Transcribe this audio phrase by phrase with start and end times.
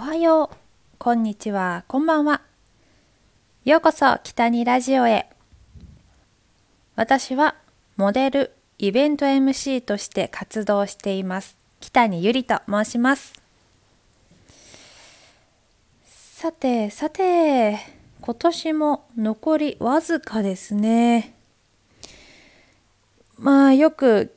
[0.00, 0.56] おはよう、
[0.96, 2.40] こんにちは、こんばんは。
[3.66, 5.28] ようこそ北にラジオへ。
[6.96, 7.54] 私は
[7.98, 11.58] モデル、イベント MC として活動しています。
[11.80, 13.34] 北にゆりと申します。
[16.06, 17.78] さて、さて、
[18.22, 21.34] 今年も残りわずかですね。
[23.36, 24.34] まあよく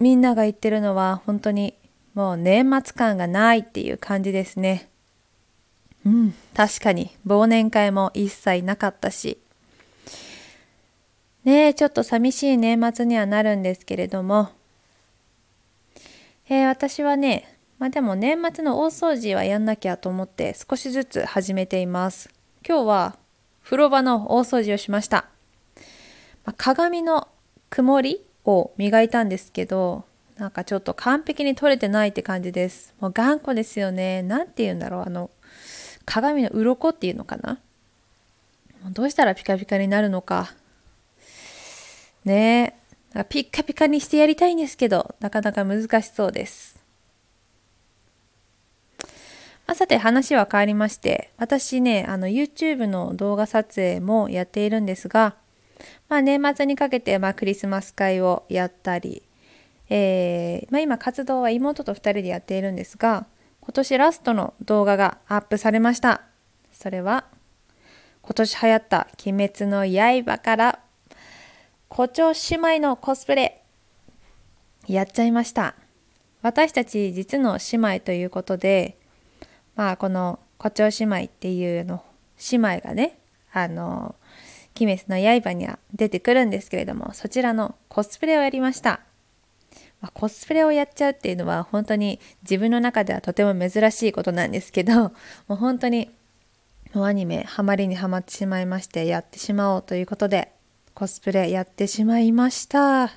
[0.00, 1.72] みんなが言ってるのは本当に
[2.14, 4.88] もう年末感がないっていう感じですね。
[6.04, 9.38] うん、確かに忘年会も一切なかったし。
[11.44, 14.50] ねえ、ちょっと寂しい年末にはなるんですけれども、
[16.48, 22.30] えー、私はね、まあでも年末の大掃除はやんなきゃと思って少しずつ始めています。
[22.66, 23.16] 今日は
[23.64, 25.26] 風呂場の大掃除をしました。
[26.44, 27.28] まあ、鏡の
[27.70, 30.04] 曇りを磨いたんですけど、
[30.36, 32.94] なんかちょっと完璧に取れてないって感じです。
[33.00, 34.22] もう頑固ですよね。
[34.22, 35.02] 何て言うんだろう。
[35.06, 35.30] あの、
[36.04, 37.58] 鏡の鱗っていうのかな。
[38.90, 40.54] どうしたらピカピカになるのか。
[42.24, 42.76] ね
[43.14, 43.24] え。
[43.28, 46.80] ピッカピカにしてやりたいんですけど、なかなか難しそうです。
[49.66, 55.36] まあ、さて話は変わりまして、私ね、あの YouTube の動画撮影もやっているんですが、
[56.08, 59.22] まあ、年末にかけて、まあ、クリスマス会をやったり、
[59.88, 63.26] えー、まあ、今活動は妹と2人でやっているんですが
[63.60, 66.22] 今年ラストの動画がアップされました。
[66.72, 67.26] それは
[68.22, 70.80] 今年流行った「鬼滅の刃」から
[71.88, 73.62] 胡蝶姉妹のコスプレ
[74.88, 75.76] やっちゃいました。
[76.40, 78.96] 私たち実の姉妹ということで
[79.76, 82.04] まあこの胡蝶姉妹っていうの
[82.50, 83.18] 姉妹がね
[83.52, 84.16] あの
[84.80, 89.00] 「鬼滅の刃」には出てくるんですけれどもそちらのコスプレをやりました。
[90.02, 94.94] まあ、コスプレをやっちゃうっていうのは本当に自分の中ではとても珍しいことなんですけど
[95.46, 96.10] もう本当に
[96.92, 100.52] もうアニメハマりにはまってしまいましてやってしまおうということで
[100.92, 103.12] コスプレやってしまいました。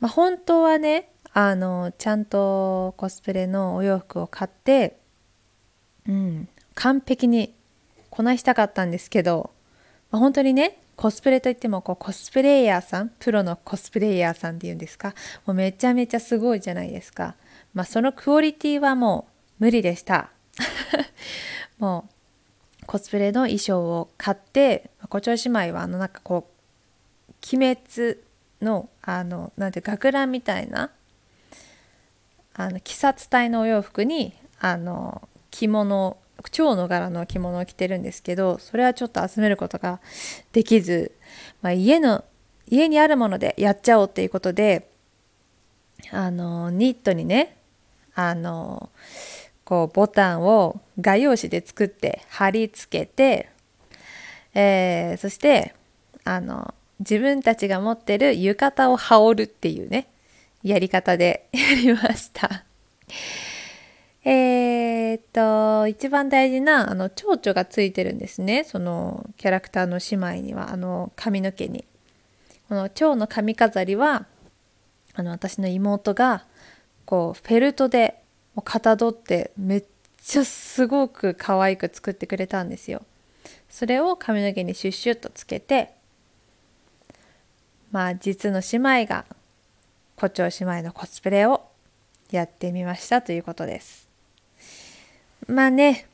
[0.00, 4.96] まあ、本当はねあのちゃんとコスプレのお洋服を買って、
[6.08, 7.52] うん、完璧に
[8.08, 9.50] こなしたかったんですけど、
[10.12, 15.14] まあ、本当にねコスプレといってもこうコスプレイヤーさんプロのコスプレイヤーさんっていうんですか？
[15.46, 17.36] もうめちゃめちゃすごいじゃないですか。
[17.72, 19.28] まあそのクオリティはも
[19.60, 20.30] う無理でした。
[21.78, 22.08] も
[22.82, 26.48] うコスプレの衣装を買って胡蝶姉妹はあのなんかこ
[27.30, 28.18] う鬼滅
[28.60, 30.90] のあのなんて学ランみたいな
[32.54, 36.16] あの鬼殺隊のお洋服にあの着物
[36.50, 40.00] 蝶の柄の着物を着てるんですけどそれはちょっと集めることが
[40.52, 41.12] できず、
[41.62, 42.24] まあ、家の
[42.68, 44.90] 家にあるものでやっちゃおうっていうことで
[46.10, 47.56] あのニットにね
[48.14, 48.90] あの
[49.64, 53.50] こうボタンを画用紙で作って貼り付けて、
[54.54, 55.74] えー、そして
[56.24, 60.08] あの自分たちが持ってる浴衣を羽織るっていうね
[60.62, 62.64] やり方でやりました。
[64.24, 64.67] えー、
[65.18, 68.64] っと一番大事なあの蝶々がついてるんですね。
[68.64, 70.72] そのキャラクターの姉妹には。
[70.72, 71.84] あの髪の毛に。
[72.68, 74.26] この蝶の髪飾りは
[75.14, 76.44] あの私の妹が
[77.04, 78.22] こうフェルトで
[78.64, 79.84] かたどってめっ
[80.22, 83.02] ちゃすごく可愛く作ってくれたんですよ。
[83.70, 85.92] それを髪の毛にシュッシュッとつけて
[87.90, 89.24] まあ実の姉妹が
[90.16, 91.62] 胡蝶姉妹のコスプレを
[92.30, 94.07] やってみましたということです。
[95.48, 96.06] まあね、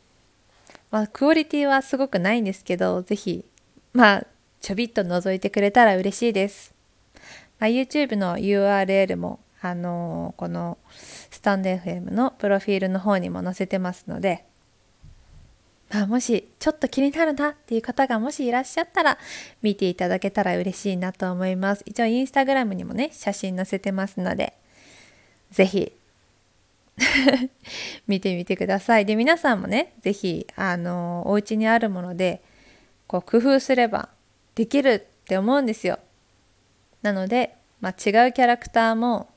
[0.93, 3.45] まあ、クオリティはすごくないんですけど、ぜひ、
[3.93, 4.27] まあ、
[4.61, 6.73] ちょびっと覗いてくれたら嬉しいです。
[7.59, 10.79] まあ、YouTube の URL も、あのー、この
[11.31, 14.45] スタンド FM のプロフィールの方にも載せてますので、
[15.91, 19.19] まあ、もしちょっと気になるなっていう方がもしいらっしゃったら
[19.63, 21.83] 見ていただけたら嬉しいなと思います。
[21.87, 24.55] 一応インスタグラムにもね、写真載せてますので、
[25.51, 25.93] ぜひ
[28.07, 29.07] 見てみてください。
[29.07, 32.43] で皆さんもね是非あのお家にあるもので
[33.07, 34.11] こう工夫すれば
[34.55, 35.99] できるって思うんですよ。
[37.03, 39.29] なので、まあ、違うキャラクターも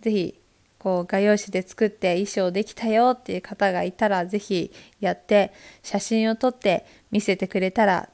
[0.00, 0.40] 是非
[0.78, 5.52] こう画用紙で作って衣装できたよっていう方がいたら是非やって
[5.82, 8.08] 写真を撮って見せてくれたら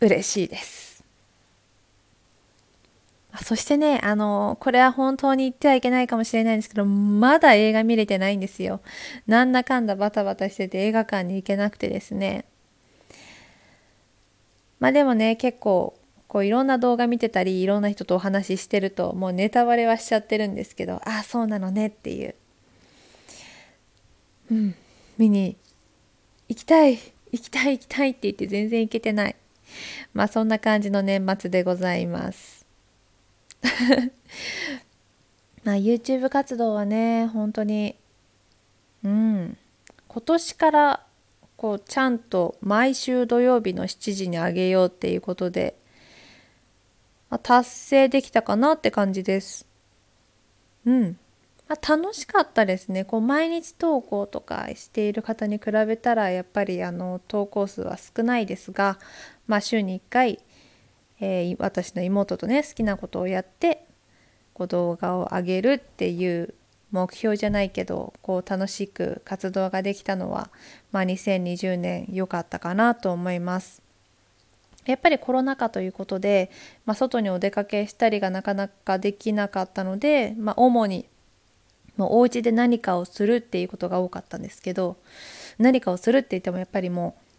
[0.00, 0.89] 嬉しいです。
[3.44, 8.80] そしてね、あの、これは本当に言ってはいけないかもしれないんですけど、まだ映画見れてないんですよ。
[9.26, 12.44] なんだかんだバタバタしてて映画館に行けなくてですね。
[14.80, 15.96] まあでもね、結構、
[16.26, 22.34] こういろんな動画見てたり、いろんな人とお話ししてると、もうネタバレはしちゃってるんですけど、ああ、そうなのねっていう。
[24.50, 24.74] うん。
[25.20, 25.56] 見に
[26.48, 26.98] 行きたい
[27.30, 29.36] 行きたい行きたいって言って全然行けてない
[30.14, 32.59] まあそんな感じの年末でございます
[35.64, 37.96] まあ YouTube 活動はね本当に
[39.04, 39.56] うん
[40.08, 41.06] 今年から
[41.56, 45.76] こうちゃんと毎週土曜日の7時にあげようっていうことで、
[47.28, 49.66] まあ、達成できたかなって感じです。
[50.86, 51.18] うん。
[51.68, 53.04] まあ、楽しかったですね。
[53.04, 58.98] こう毎日投稿とかしている方に比べたらやっぱりあの投稿数は少ないですが、
[59.46, 60.40] まあ、週に1回、
[61.20, 63.84] えー、私の妹とね好きなことをやって
[64.54, 66.54] こう動画を上げるっていう
[66.90, 70.50] 目標じゃないけどこう楽しく活動ができたのは、
[70.92, 73.82] まあ、2020年良かったかなと思います。
[74.86, 76.50] やっぱりコロナ禍ということで、
[76.86, 81.06] まあ、外にお出かけしたりがなかなかできなかったので、まあ、主に
[81.96, 84.96] もうお家で何かをするっていうことが多かったんですけど
[85.58, 87.29] 何かをするって言ってもやっぱりもう、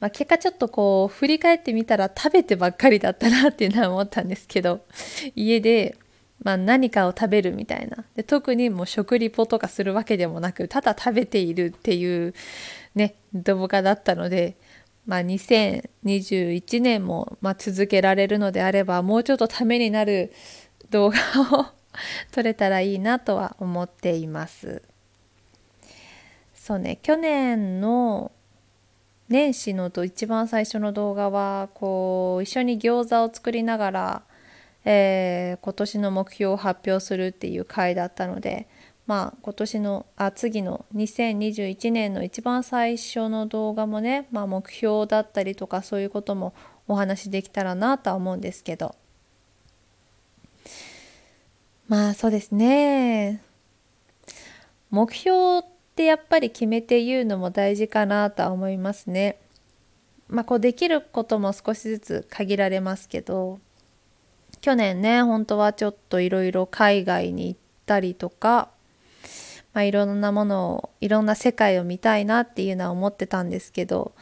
[0.00, 4.84] まあ、結果ちょっとこう振り返ってみたら食べてばっかりだったなっていうのは思ったんですけど
[5.34, 5.96] 家で
[6.42, 12.34] まあ、何かを食べるみたいなで特にもう食リポとかするわけでもなくただ食べているっていう
[12.94, 14.56] ね動画だったので、
[15.06, 20.32] まあ、2021年もま続けられるのであればもうちょっとためになる
[20.90, 21.18] 動画
[21.58, 21.66] を
[22.30, 24.82] 撮れたらいいなとは思っています。
[26.54, 28.32] そうね去年の
[29.28, 34.22] 年始のと一番最初の動画はこう一緒に餃子を作りながら
[34.84, 38.68] えー、今年の目標を発表するっていう回だったので
[39.06, 46.54] まあ今年のあ次の2021年の一番最初の動画もね、まあ、目標だったりとかそういうことも
[46.86, 48.94] お話できたらなとは思うんですけど。
[51.86, 53.42] まあそうですね。
[54.90, 59.38] 目標ってやっぱり決めて言うのも大事かなとは思いますね。
[60.26, 63.60] まあこうできることも少しずつ限られますけど
[64.60, 68.70] 去年ね本当はちょっといろいろ海外に行ったりとか、
[69.72, 74.12] まあ、いろんなものをいろんな世界を見たいなっていうのは思ってたんですけど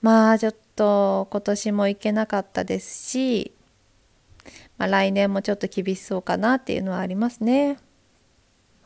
[0.00, 3.52] まあちょっと今年も行けなかったですし、
[4.76, 7.78] まあ、来年もちょっと厳しそうかなっていうのはありますね。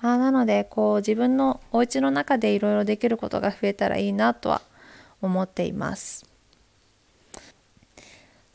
[0.03, 4.63] あ、なのでこう自分のお家の中でいろいろできることが増えたらいいなとは
[5.23, 6.27] 思っています。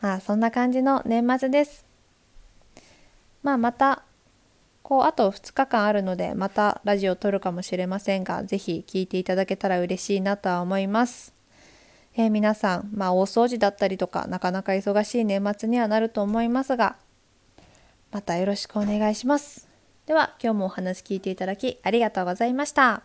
[0.01, 1.85] まあそんな感じの年末です。
[3.43, 4.03] まあ、また
[4.83, 11.33] こうあと2日間あるのでまたラジオを撮るかもしれませんが是非聞いていただけたら嬉しいなとは思います。
[12.15, 16.95] えー、皆さん、まあ、大掃除だったりとかなかなか忙しい年末にはなると思いますが
[18.11, 19.66] またよろしくお願いします。
[20.07, 23.03] では今日もお話聞いていただきありがとうございました。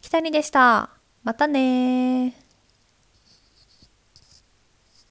[0.00, 0.88] 北にでした。
[1.22, 2.34] またね